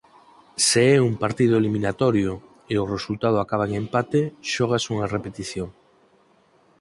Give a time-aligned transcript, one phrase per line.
[0.67, 2.31] Se é un partido eliminatorio
[2.73, 4.21] e o resultado acaba en empate
[4.53, 5.69] xógase unha repetición.